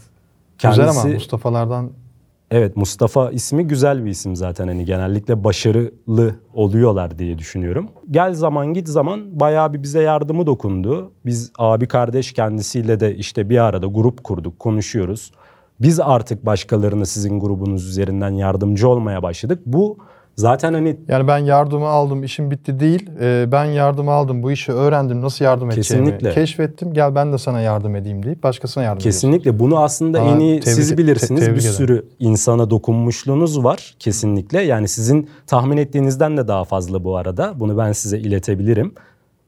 [0.64, 1.90] Güzel Kendisi- ama Mustafa'lardan
[2.52, 7.90] Evet Mustafa ismi güzel bir isim zaten hani genellikle başarılı oluyorlar diye düşünüyorum.
[8.12, 11.12] Gel zaman git zaman bayağı bir bize yardımı dokundu.
[11.26, 15.32] Biz abi kardeş kendisiyle de işte bir arada grup kurduk konuşuyoruz.
[15.80, 19.62] Biz artık başkalarına sizin grubunuz üzerinden yardımcı olmaya başladık.
[19.66, 19.98] Bu
[20.36, 23.10] zaten hani Yani ben yardımı aldım, işim bitti değil.
[23.22, 26.34] Ee, ben yardımı aldım, bu işi öğrendim, nasıl yardım edeceğimi Kesinlikle.
[26.34, 26.94] keşfettim.
[26.94, 29.20] Gel ben de sana yardım edeyim deyip başkasına yardım ediyorsun.
[29.20, 31.42] Kesinlikle bunu aslında Aa, en iyi tebrik- siz te- bilirsiniz.
[31.42, 31.74] tebrik bir ederim.
[31.76, 34.62] sürü insana dokunmuşluğunuz var kesinlikle.
[34.62, 37.54] Yani sizin tahmin ettiğinizden de daha fazla bu arada.
[37.60, 38.94] Bunu ben size iletebilirim.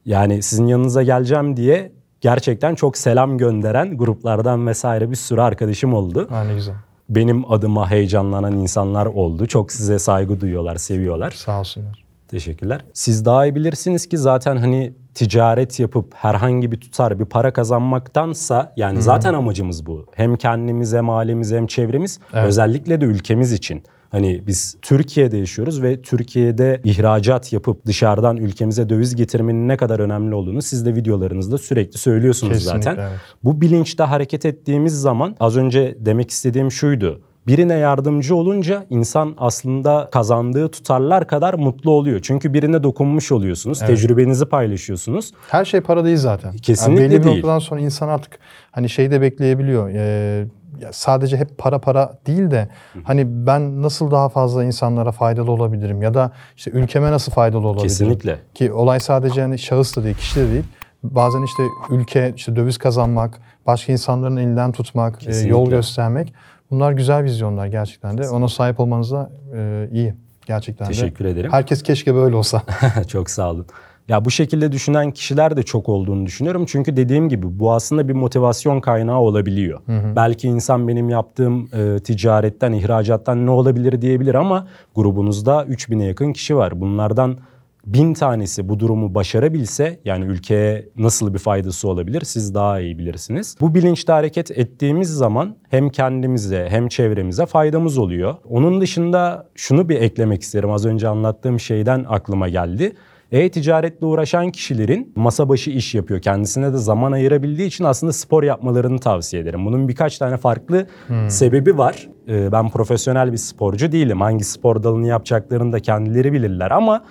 [0.06, 6.26] Yani sizin yanınıza geleceğim diye gerçekten çok selam gönderen gruplardan vesaire bir sürü arkadaşım oldu.
[6.30, 6.74] Ha, ne güzel.
[7.08, 9.46] Benim adıma heyecanlanan insanlar oldu.
[9.46, 11.30] Çok size saygı duyuyorlar, seviyorlar.
[11.30, 12.04] Sağ olsunlar.
[12.28, 12.84] Teşekkürler.
[12.92, 18.72] Siz daha iyi bilirsiniz ki zaten hani ticaret yapıp herhangi bir tutar bir para kazanmaktansa
[18.76, 20.06] yani zaten amacımız bu.
[20.14, 22.46] Hem kendimiz hem ailemiz hem çevremiz Evet.
[22.46, 23.82] özellikle de ülkemiz için.
[24.14, 30.34] Hani biz Türkiye'de yaşıyoruz ve Türkiye'de ihracat yapıp dışarıdan ülkemize döviz getirmenin ne kadar önemli
[30.34, 33.02] olduğunu siz de videolarınızda sürekli söylüyorsunuz Kesinlikle, zaten.
[33.02, 33.20] evet.
[33.44, 37.20] Bu bilinçte hareket ettiğimiz zaman az önce demek istediğim şuydu.
[37.46, 42.20] Birine yardımcı olunca insan aslında kazandığı tutarlar kadar mutlu oluyor.
[42.22, 45.32] Çünkü birine dokunmuş oluyorsunuz, tecrübenizi paylaşıyorsunuz.
[45.48, 46.56] Her şey para değil zaten.
[46.56, 47.36] Kesinlikle yani belli bir değil.
[47.36, 48.38] noktadan sonra insan artık
[48.70, 49.90] hani şeyi de bekleyebiliyor.
[49.94, 50.46] Ee,
[50.80, 52.68] ya sadece hep para para değil de
[53.04, 57.88] hani ben nasıl daha fazla insanlara faydalı olabilirim ya da işte ülkeme nasıl faydalı olabilirim.
[57.88, 58.38] Kesinlikle.
[58.54, 60.64] Ki olay sadece hani şahıs da değil, kişi de değil.
[61.02, 65.50] Bazen işte ülke, işte döviz kazanmak, başka insanların elinden tutmak, e, Kesinlikle.
[65.50, 66.34] yol göstermek.
[66.70, 68.28] Bunlar güzel vizyonlar gerçekten de.
[68.28, 70.14] Ona sahip olmanız da e, iyi
[70.46, 70.92] gerçekten de.
[70.92, 71.52] Teşekkür ederim.
[71.52, 72.62] Herkes keşke böyle olsa.
[73.08, 73.66] Çok sağ olun.
[74.08, 76.64] Ya bu şekilde düşünen kişiler de çok olduğunu düşünüyorum.
[76.68, 79.80] Çünkü dediğim gibi bu aslında bir motivasyon kaynağı olabiliyor.
[80.16, 86.56] Belki insan benim yaptığım e, ticaretten, ihracattan ne olabilir diyebilir ama grubunuzda 3000'e yakın kişi
[86.56, 86.80] var.
[86.80, 87.38] Bunlardan
[87.86, 93.56] bin tanesi bu durumu başarabilse yani ülkeye nasıl bir faydası olabilir siz daha iyi bilirsiniz.
[93.60, 98.34] Bu bilinçte hareket ettiğimiz zaman hem kendimize hem çevremize faydamız oluyor.
[98.50, 102.92] Onun dışında şunu bir eklemek isterim az önce anlattığım şeyden aklıma geldi.
[103.32, 106.20] E-ticaretle uğraşan kişilerin masa başı iş yapıyor.
[106.20, 109.66] Kendisine de zaman ayırabildiği için aslında spor yapmalarını tavsiye ederim.
[109.66, 110.86] Bunun birkaç tane farklı
[111.28, 112.08] sebebi var.
[112.28, 114.20] Ee, ben profesyonel bir sporcu değilim.
[114.20, 117.04] Hangi spor dalını yapacaklarını da kendileri bilirler ama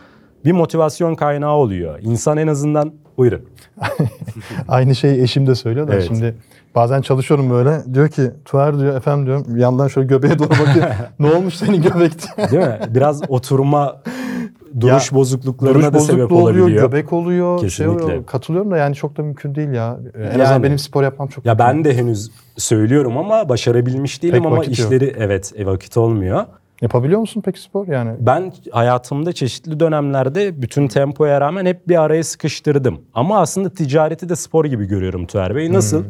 [0.46, 2.00] bir motivasyon kaynağı oluyor.
[2.02, 3.42] İnsan en azından buyurun.
[4.68, 6.06] Aynı şeyi eşim de söylüyor da Evet.
[6.08, 6.36] şimdi
[6.76, 7.94] bazen çalışıyorum böyle.
[7.94, 10.86] Diyor ki Tuğer diyor efendim diyorum yandan şöyle göbeğe doğru bakıyor.
[11.20, 12.52] ne olmuş senin göbekte?
[12.52, 12.80] Değil mi?
[12.90, 14.02] Biraz oturma
[14.80, 16.86] duruş Ya, bozukluklarına Duruş da sebep bozukluğu oluyor, olabiliyor.
[16.92, 17.60] göbek oluyor.
[17.60, 18.04] Şey Kesinlikle.
[18.06, 18.26] oluyor.
[18.26, 19.98] Katılıyorum da yani çok da mümkün değil ya.
[20.18, 20.44] En Yani.
[20.44, 24.58] azından benim spor yapmam çok Ya ben de henüz söylüyorum ama başarabilmiş değilim Pek ama
[24.58, 24.92] vakit yok.
[24.92, 26.46] işleri evet e, vakit olmuyor.
[26.82, 28.12] Yapabiliyor musun peki spor yani?
[28.20, 33.02] Ben hayatımda çeşitli dönemlerde bütün tempoya rağmen hep bir araya sıkıştırdım.
[33.14, 35.74] Ama aslında ticareti de spor gibi görüyorum Tuğer Bey.
[35.74, 36.04] Nasıl?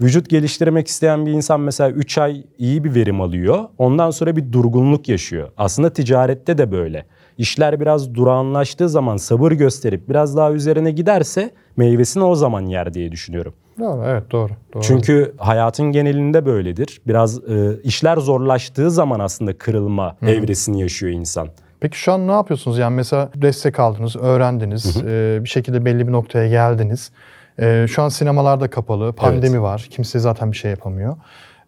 [0.00, 3.58] Vücut geliştirmek isteyen bir insan mesela 3 ay iyi bir verim alıyor.
[3.78, 5.48] Ondan sonra bir durgunluk yaşıyor.
[5.56, 7.06] Aslında ticarette de böyle.
[7.38, 13.12] İşler biraz durağanlaştığı zaman sabır gösterip biraz daha üzerine giderse meyvesini o zaman yer diye
[13.12, 13.54] düşünüyorum.
[13.78, 14.52] Doğru, evet doğru.
[14.74, 14.82] doğru.
[14.82, 17.00] Çünkü hayatın genelinde böyledir.
[17.06, 21.48] Biraz e, işler zorlaştığı zaman aslında kırılma evresini yaşıyor insan.
[21.80, 22.78] Peki şu an ne yapıyorsunuz?
[22.78, 27.10] Yani mesela destek aldınız, öğrendiniz, e, bir şekilde belli bir noktaya geldiniz.
[27.58, 31.16] E, şu an sinemalarda kapalı, pandemi var, kimse zaten bir şey yapamıyor.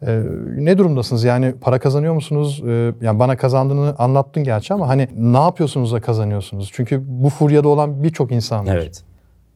[0.02, 0.22] E,
[0.56, 1.24] ne durumdasınız?
[1.24, 2.62] Yani para kazanıyor musunuz?
[2.66, 6.70] E, yani bana kazandığını anlattın gerçi ama hani ne yapıyorsunuz da kazanıyorsunuz?
[6.72, 8.76] Çünkü bu furyada olan birçok insan var.
[8.76, 9.04] Evet.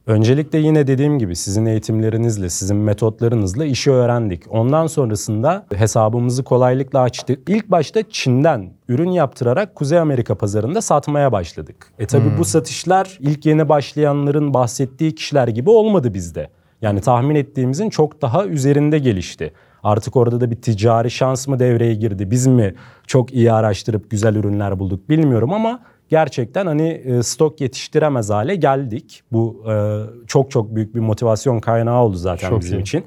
[0.09, 4.43] Öncelikle yine dediğim gibi sizin eğitimlerinizle, sizin metotlarınızla işi öğrendik.
[4.49, 7.49] Ondan sonrasında hesabımızı kolaylıkla açtık.
[7.49, 11.91] İlk başta Çin'den ürün yaptırarak Kuzey Amerika pazarında satmaya başladık.
[11.99, 16.49] E tabi bu satışlar ilk yeni başlayanların bahsettiği kişiler gibi olmadı bizde.
[16.81, 19.53] Yani tahmin ettiğimizin çok daha üzerinde gelişti.
[19.83, 22.31] Artık orada da bir ticari şans mı devreye girdi?
[22.31, 22.75] Biz mi
[23.07, 29.23] çok iyi araştırıp güzel ürünler bulduk bilmiyorum ama gerçekten hani e, stok yetiştiremez hale geldik.
[29.31, 32.81] Bu e, çok çok büyük bir motivasyon kaynağı oldu zaten Çok bizim iyi.
[32.81, 33.03] için.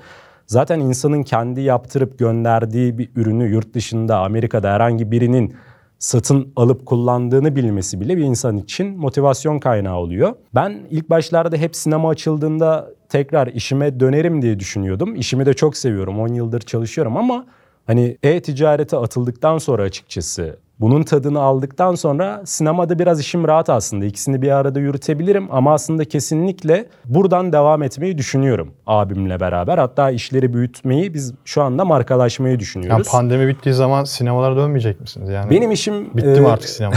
[0.46, 5.54] Zaten insanın kendi yaptırıp gönderdiği bir ürünü yurt dışında Amerika'da herhangi birinin
[6.02, 10.32] satın alıp kullandığını bilmesi bile bir insan için motivasyon kaynağı oluyor.
[10.54, 15.16] Ben ilk başlarda hep sinema açıldığında tekrar işime dönerim diye düşünüyordum.
[15.16, 16.20] İşimi de çok seviyorum.
[16.20, 17.46] 10 yıldır çalışıyorum ama
[17.86, 24.04] hani e-ticarete atıldıktan sonra açıkçası bunun tadını aldıktan sonra sinemada biraz işim rahat aslında.
[24.04, 29.78] İkisini bir arada yürütebilirim ama aslında kesinlikle buradan devam etmeyi düşünüyorum abimle beraber.
[29.78, 33.08] Hatta işleri büyütmeyi biz şu anda markalaşmayı düşünüyoruz.
[33.10, 35.28] pandemi bittiği zaman sinemalara dönmeyecek misiniz?
[35.28, 36.94] Yani Benim işim bitti e, artık sinema?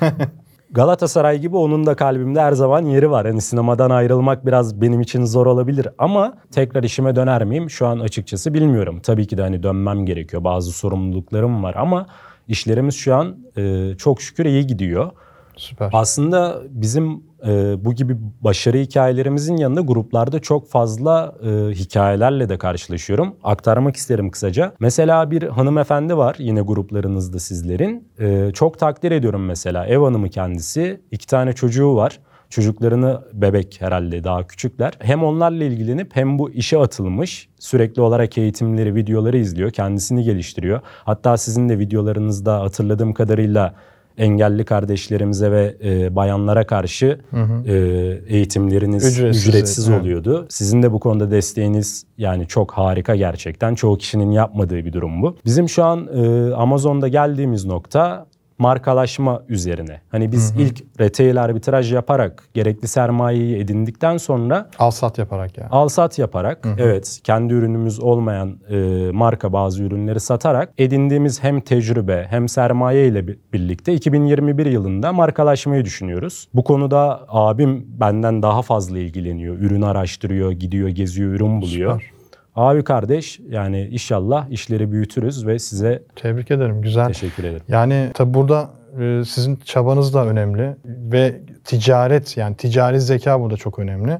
[0.74, 3.26] Galatasaray gibi onun da kalbimde her zaman yeri var.
[3.26, 7.70] Hani sinemadan ayrılmak biraz benim için zor olabilir ama tekrar işime döner miyim?
[7.70, 9.00] Şu an açıkçası bilmiyorum.
[9.02, 10.44] Tabii ki de hani dönmem gerekiyor.
[10.44, 12.06] Bazı sorumluluklarım var ama
[12.48, 15.10] işlerimiz şu an e, çok şükür iyi gidiyor.
[15.56, 15.90] Süper.
[15.92, 23.36] Aslında bizim e, bu gibi başarı hikayelerimizin yanında gruplarda çok fazla e, hikayelerle de karşılaşıyorum.
[23.44, 24.72] Aktarmak isterim kısaca.
[24.80, 28.08] Mesela bir hanımefendi var yine gruplarınızda sizlerin.
[28.18, 29.86] E, çok takdir ediyorum mesela.
[29.86, 31.00] Ev hanımı kendisi.
[31.10, 32.20] iki tane çocuğu var.
[32.50, 34.92] Çocuklarını bebek herhalde daha küçükler.
[34.98, 37.48] Hem onlarla ilgilenip hem bu işe atılmış.
[37.58, 39.70] Sürekli olarak eğitimleri, videoları izliyor.
[39.70, 40.80] Kendisini geliştiriyor.
[41.04, 43.74] Hatta sizin de videolarınızda hatırladığım kadarıyla
[44.18, 47.20] engelli kardeşlerimize ve e, bayanlara karşı
[47.66, 47.74] e,
[48.28, 50.00] eğitimleriniz Ücretsiz, ücretsiz, evet.
[50.00, 50.46] oluyordu.
[50.48, 53.74] Sizin de bu konuda desteğiniz yani çok harika gerçekten.
[53.74, 55.36] Çoğu kişinin yapmadığı bir durum bu.
[55.44, 58.26] Bizim şu an e, Amazon'da geldiğimiz nokta
[58.58, 60.00] markalaşma üzerine.
[60.08, 65.68] Hani biz ilk retail arbitraj yaparak gerekli sermayeyi edindikten sonra Al sat yaparak yani.
[65.70, 68.76] Al sat yaparak evet kendi ürünümüz olmayan e,
[69.12, 75.84] marka bazı ürünleri satarak edindiğimiz hem tecrübe hem sermaye ile bi- birlikte 2021 yılında markalaşmayı
[75.84, 76.48] düşünüyoruz.
[76.54, 79.58] Bu konuda abim benden daha fazla ilgileniyor.
[79.58, 81.92] Ürün araştırıyor, gidiyor, geziyor, ürün buluyor.
[82.00, 82.13] Süper.
[82.56, 86.82] Abi kardeş yani inşallah işleri büyütürüz ve size Tebrik ederim.
[86.82, 87.06] Güzel.
[87.06, 87.62] teşekkür ederim.
[87.68, 93.78] Yani tabi burada e, sizin çabanız da önemli ve ticaret yani ticari zeka burada çok
[93.78, 94.18] önemli.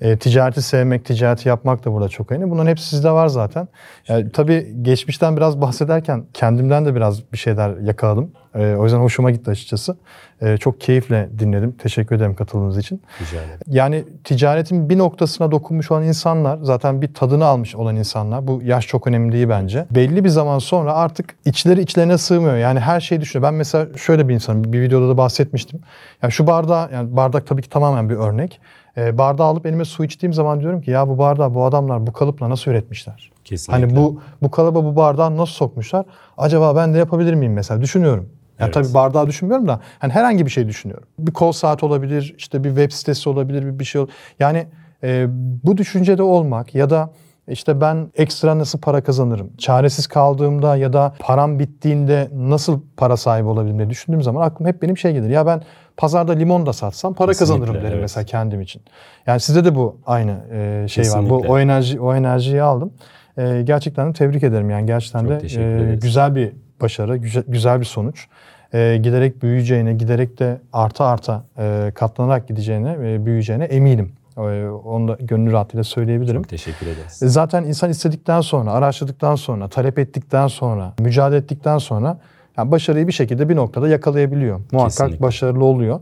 [0.00, 2.50] E, ticareti sevmek, ticareti yapmak da burada çok önemli.
[2.50, 3.68] Bunların hepsi sizde var zaten.
[4.08, 8.30] Yani, tabii geçmişten biraz bahsederken kendimden de biraz bir şeyler yakaladım.
[8.54, 9.96] E, o yüzden hoşuma gitti açıkçası.
[10.40, 11.72] E, çok keyifle dinledim.
[11.72, 13.02] Teşekkür ederim katıldığınız için.
[13.20, 13.60] Rica ederim.
[13.66, 18.46] Yani ticaretin bir noktasına dokunmuş olan insanlar, zaten bir tadını almış olan insanlar.
[18.46, 19.86] Bu yaş çok önemli değil bence.
[19.90, 22.56] Belli bir zaman sonra artık içleri içlerine sığmıyor.
[22.56, 23.52] Yani her şeyi düşünüyor.
[23.52, 24.72] Ben mesela şöyle bir insanım.
[24.72, 25.80] Bir videoda da bahsetmiştim.
[26.22, 28.60] Yani şu bardağı, yani bardak tabii ki tamamen bir örnek.
[29.00, 32.12] Ee, bardağı alıp elime su içtiğim zaman diyorum ki ya bu bardağı bu adamlar bu
[32.12, 33.30] kalıpla nasıl üretmişler?
[33.44, 33.86] Kesinlikle.
[33.86, 36.06] Hani bu bu kalıba bu bardağı nasıl sokmuşlar?
[36.38, 37.80] Acaba ben de yapabilir miyim mesela?
[37.80, 38.28] Düşünüyorum.
[38.58, 38.74] Evet.
[38.74, 41.08] tabii bardağı düşünmüyorum da hani herhangi bir şey düşünüyorum.
[41.18, 44.08] Bir kol saat olabilir, işte bir web sitesi olabilir, bir, bir şey ol-
[44.38, 44.66] Yani
[45.02, 45.26] e,
[45.64, 47.10] bu düşüncede olmak ya da
[47.50, 49.50] işte ben ekstra nasıl para kazanırım?
[49.58, 54.82] Çaresiz kaldığımda ya da param bittiğinde nasıl para sahibi olabilirim diye düşündüğüm zaman aklıma hep
[54.82, 55.28] benim şey gelir.
[55.30, 55.62] Ya ben
[55.96, 58.02] pazarda limon da satsam para Kesinlikle, kazanırım derim evet.
[58.02, 58.82] mesela kendim için.
[59.26, 61.08] Yani sizde de bu aynı e, şey var.
[61.08, 61.48] Bu Kesinlikle.
[61.48, 62.92] o enerji o enerjiyi aldım.
[63.38, 67.80] E, gerçekten de tebrik ederim yani gerçekten Çok de e, güzel bir başarı, güzel, güzel
[67.80, 68.26] bir sonuç.
[68.74, 74.12] E, giderek büyüyeceğine, giderek de arta arta e, katlanarak gideceğine ve büyüyeceğine eminim.
[74.48, 76.42] E, onu da gönül rahatlığıyla söyleyebilirim.
[76.42, 77.22] Çok teşekkür ederiz.
[77.22, 82.18] E, Zaten insan istedikten sonra, araştırdıktan sonra, talep ettikten sonra, mücadele ettikten sonra
[82.58, 84.60] yani başarıyı bir şekilde bir noktada yakalayabiliyor.
[84.72, 85.22] Muhakkak Kesinlikle.
[85.22, 86.00] başarılı oluyor.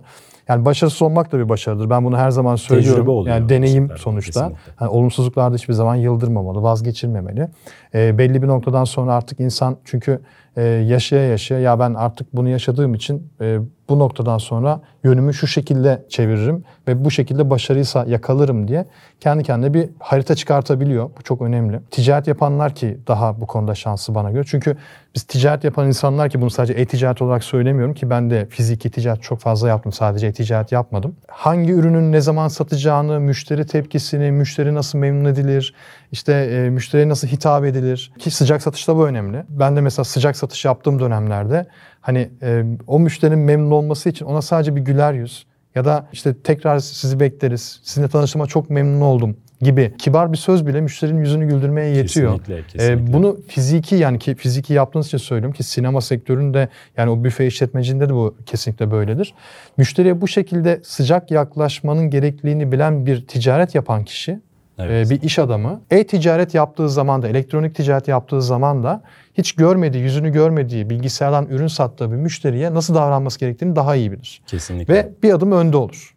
[0.48, 1.90] Yani başarısız olmak da bir başarıdır.
[1.90, 2.94] Ben bunu her zaman söylüyorum.
[2.96, 4.40] Tecrübe oluyor yani deneyim de, sonuçta.
[4.48, 4.72] kesinlikle.
[4.80, 7.48] Yani olumsuzluklarda hiçbir zaman yıldırmamalı, vazgeçilmemeli.
[7.94, 10.20] E, belli bir noktadan sonra artık insan çünkü
[10.58, 15.46] e, yaşaya yaşaya ya ben artık bunu yaşadığım için e, bu noktadan sonra yönümü şu
[15.46, 18.86] şekilde çeviririm ve bu şekilde başarıysa yakalarım diye
[19.20, 21.10] kendi kendine bir harita çıkartabiliyor.
[21.18, 21.80] Bu çok önemli.
[21.90, 24.44] Ticaret yapanlar ki daha bu konuda şanslı bana göre.
[24.46, 24.76] Çünkü
[25.14, 29.22] biz ticaret yapan insanlar ki bunu sadece e-ticaret olarak söylemiyorum ki ben de fiziki ticaret
[29.22, 29.92] çok fazla yaptım.
[29.92, 31.16] Sadece e-ticaret yapmadım.
[31.28, 35.74] Hangi ürünün ne zaman satacağını, müşteri tepkisini, müşteri nasıl memnun edilir,
[36.12, 39.44] işte e, müşteriye nasıl hitap edilir ki sıcak satışta bu önemli.
[39.48, 41.66] Ben de mesela sıcak satış yaptığım dönemlerde
[42.00, 46.34] hani e, o müşterinin memnun olması için ona sadece bir güler yüz ya da işte
[46.44, 51.48] tekrar sizi bekleriz, sizinle tanıştığıma çok memnun oldum gibi kibar bir söz bile müşterinin yüzünü
[51.48, 52.38] güldürmeye yetiyor.
[52.38, 53.12] Kesinlikle, Ee, kesinlikle.
[53.12, 58.08] bunu fiziki yani ki fiziki yaptığınız için söylüyorum ki sinema sektöründe yani o büfe işletmecinde
[58.08, 59.34] de bu kesinlikle böyledir.
[59.76, 64.40] Müşteriye bu şekilde sıcak yaklaşmanın gerekliliğini bilen bir ticaret yapan kişi
[64.78, 65.06] Evet.
[65.06, 69.02] e, bir iş adamı e-ticaret yaptığı zaman da elektronik ticaret yaptığı zaman da
[69.34, 74.42] hiç görmediği, yüzünü görmediği, bilgisayardan ürün sattığı bir müşteriye nasıl davranması gerektiğini daha iyi bilir.
[74.46, 74.94] Kesinlikle.
[74.94, 76.14] Ve bir adım önde olur.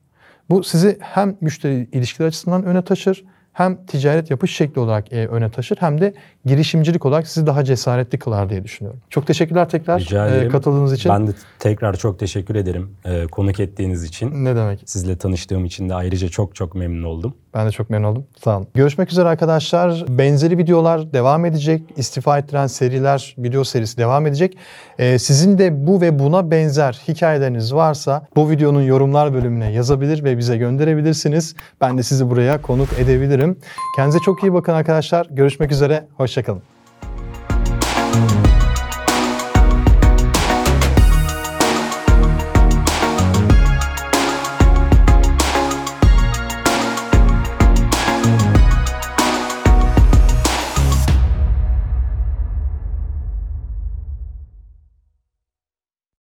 [0.50, 5.52] Bu sizi hem müşteri ilişkiler açısından öne taşır, hem ticaret yapış şekli olarak e, öne
[5.52, 6.14] taşır, hem de
[6.46, 9.02] girişimcilik olarak sizi daha cesaretli kılar diye düşünüyorum.
[9.10, 11.12] Çok teşekkürler tekrar Rica e, katıldığınız için.
[11.12, 14.46] Ben de tekrar çok teşekkür ederim e, konuk ettiğiniz için.
[14.46, 14.84] Ne demek?
[14.86, 17.34] Sizle tanıştığım için de ayrıca çok çok memnun oldum.
[17.54, 18.26] Ben de çok memnun oldum.
[18.44, 18.68] Sağ olun.
[18.74, 20.06] Görüşmek üzere arkadaşlar.
[20.08, 21.84] Benzeri videolar devam edecek.
[21.98, 24.58] İstifa ettiren seriler, video serisi devam edecek.
[25.00, 30.38] Ee, sizin de bu ve buna benzer hikayeleriniz varsa bu videonun yorumlar bölümüne yazabilir ve
[30.38, 31.56] bize gönderebilirsiniz.
[31.82, 33.58] Ben de sizi buraya konuk edebilirim.
[33.96, 35.28] Kendinize çok iyi bakın arkadaşlar.
[35.32, 36.08] Görüşmek üzere.
[36.18, 36.81] Hoşçakalın.